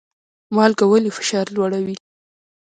مالګه 0.55 0.85
ولې 0.87 1.11
فشار 1.17 1.45
لوړوي؟ 1.55 1.95